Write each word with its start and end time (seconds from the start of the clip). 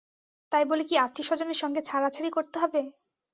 তাই 0.51 0.63
বলে 0.69 0.83
কি 0.85 0.95
আত্মীয়স্বজনের 0.97 1.61
সঙ্গে 1.63 1.81
ছাড়াছাড়ি 1.81 2.29
করতে 2.31 2.57
হবে! 2.59 2.81